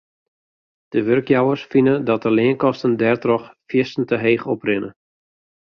De 0.87 1.03
wurkjouwers 1.03 1.63
fine 1.71 1.93
dat 2.09 2.21
de 2.25 2.31
leankosten 2.37 2.93
dêrtroch 3.01 3.45
fierstente 3.67 4.15
heech 4.25 4.45
oprinne. 4.53 4.89